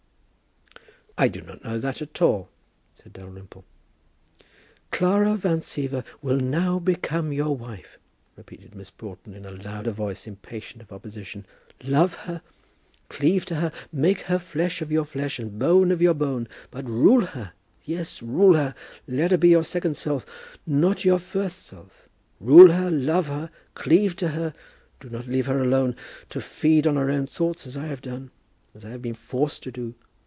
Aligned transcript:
"I 1.17 1.27
do 1.27 1.41
not 1.41 1.63
know 1.63 1.77
that 1.77 2.01
at 2.01 2.19
all," 2.19 2.49
said 2.95 3.13
Dalrymple. 3.13 3.63
"Clara 4.89 5.35
Van 5.35 5.59
Siever 5.59 6.03
will 6.19 6.39
now 6.39 6.79
become 6.79 7.31
your 7.31 7.55
wife," 7.55 7.99
repeated 8.35 8.71
Mrs. 8.71 8.93
Broughton 8.97 9.35
in 9.35 9.45
a 9.45 9.51
louder 9.51 9.91
voice, 9.91 10.25
impatient 10.25 10.81
of 10.81 10.91
opposition. 10.91 11.45
"Love 11.83 12.15
her. 12.25 12.41
Cleave 13.07 13.45
to 13.45 13.55
her. 13.57 13.71
Make 13.91 14.21
her 14.21 14.39
flesh 14.39 14.81
of 14.81 14.91
your 14.91 15.05
flesh 15.05 15.37
and 15.37 15.59
bone 15.59 15.91
of 15.91 16.01
your 16.01 16.15
bone. 16.15 16.47
But 16.71 16.89
rule 16.89 17.25
her! 17.27 17.53
Yes, 17.83 18.23
rule 18.23 18.55
her! 18.55 18.73
Let 19.07 19.29
her 19.29 19.37
be 19.37 19.49
your 19.49 19.63
second 19.65 19.95
self, 19.95 20.25
but 20.25 20.61
not 20.73 21.05
your 21.05 21.19
first 21.19 21.61
self. 21.61 22.09
Rule 22.39 22.71
her. 22.71 22.89
Love 22.89 23.27
her. 23.27 23.51
Cleave 23.75 24.15
to 24.15 24.29
her. 24.29 24.55
Do 24.99 25.07
not 25.11 25.27
leave 25.27 25.45
her 25.45 25.61
alone, 25.61 25.95
to 26.29 26.41
feed 26.41 26.87
on 26.87 26.95
her 26.95 27.11
own 27.11 27.27
thoughts 27.27 27.67
as 27.67 27.77
I 27.77 27.85
have 27.87 28.01
done, 28.01 28.31
as 28.73 28.83
I 28.85 28.89
have 28.89 29.03
been 29.03 29.13
forced 29.13 29.61
to 29.63 29.71
do. 29.71 29.93